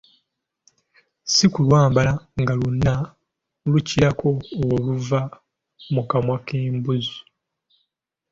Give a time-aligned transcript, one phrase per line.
[1.33, 2.11] Si kulwambala
[2.41, 2.93] nga lwonna
[3.71, 4.29] lukirako
[4.75, 5.21] oluva
[5.93, 7.17] mu kamwa k'embuzi!